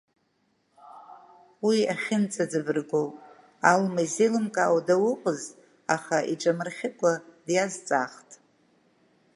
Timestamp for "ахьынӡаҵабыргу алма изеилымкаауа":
1.93-4.85